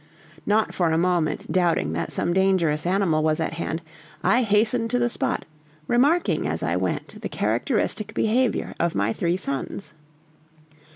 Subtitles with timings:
[0.47, 3.83] Not for a moment doubting that some dangerous animal was at hand,
[4.23, 5.45] I hastened to the spot,
[5.85, 9.93] remarking as I went the characteristic behavior of my three sons.